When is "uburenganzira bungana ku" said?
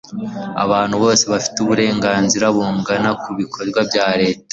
1.59-3.29